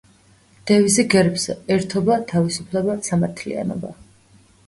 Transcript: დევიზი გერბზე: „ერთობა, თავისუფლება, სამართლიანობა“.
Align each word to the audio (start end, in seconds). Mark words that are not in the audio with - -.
დევიზი 0.69 1.03
გერბზე: 1.13 1.55
„ერთობა, 1.75 2.17
თავისუფლება, 2.33 2.97
სამართლიანობა“. 3.09 3.95